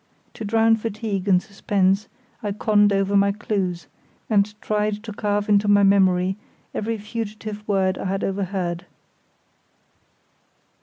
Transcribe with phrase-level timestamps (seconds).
[0.33, 2.07] To drown fatigue and suspense
[2.41, 3.85] I conned over my clues,
[4.31, 6.37] and tried to carve into my memory
[6.73, 8.87] every fugitive word I had overheard.